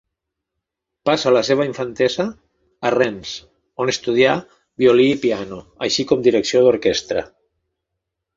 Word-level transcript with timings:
Passa 1.09 1.33
la 1.33 1.43
seva 1.49 1.67
infantesa 1.69 2.25
a 2.89 2.93
Rennes 2.95 3.35
on 3.85 3.93
estudia 3.93 4.33
violí 4.85 5.07
i 5.11 5.21
piano, 5.27 5.61
així 5.91 6.07
com 6.15 6.25
direcció 6.31 6.65
d'orquestra. 6.67 7.25